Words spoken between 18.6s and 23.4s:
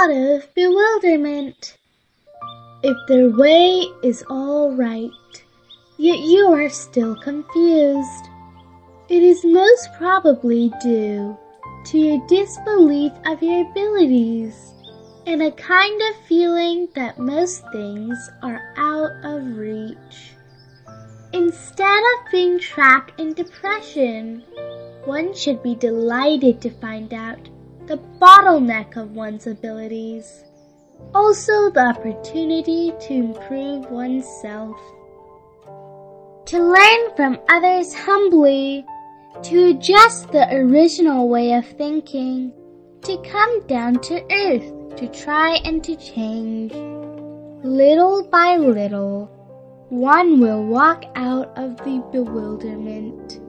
out of reach. Instead of being trapped in